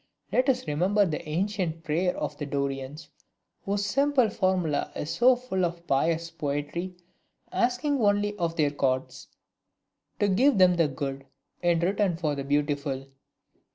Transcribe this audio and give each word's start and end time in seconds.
Let 0.33 0.49
us 0.49 0.67
remember 0.67 1.05
the 1.05 1.29
ancient 1.29 1.83
prayer 1.83 2.17
of 2.17 2.35
the 2.39 2.47
Dorians 2.47 3.09
whose 3.65 3.85
simple 3.85 4.31
formula 4.31 4.91
is 4.95 5.11
so 5.11 5.35
full 5.35 5.63
of 5.63 5.85
pious 5.85 6.31
poetry, 6.31 6.95
asking 7.51 7.99
only 8.01 8.35
of 8.39 8.55
their 8.55 8.71
gods: 8.71 9.27
"To 10.17 10.27
give 10.27 10.57
them 10.57 10.77
the 10.77 10.87
Good, 10.87 11.27
in 11.61 11.81
return 11.81 12.17
for 12.17 12.33
the 12.33 12.43
Beautiful!" 12.43 13.05